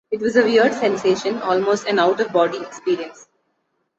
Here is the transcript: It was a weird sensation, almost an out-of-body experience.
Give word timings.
It 0.09 0.19
was 0.19 0.35
a 0.35 0.41
weird 0.41 0.73
sensation, 0.73 1.39
almost 1.43 1.85
an 1.85 1.99
out-of-body 1.99 2.57
experience. 2.57 3.27